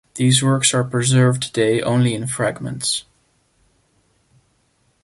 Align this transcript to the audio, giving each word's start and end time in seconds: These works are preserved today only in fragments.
These 0.15 0.41
works 0.43 0.73
are 0.73 0.83
preserved 0.83 1.43
today 1.43 1.79
only 1.79 2.15
in 2.15 2.25
fragments. 2.25 3.05